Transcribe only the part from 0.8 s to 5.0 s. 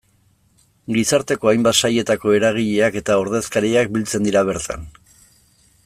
Gizarteko hainbat sailetako eragileak eta ordezkariak biltzen dira bertan.